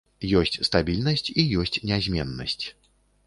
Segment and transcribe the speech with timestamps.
[0.39, 2.61] Ёсць стабільнасць і ёсць нязменнасць.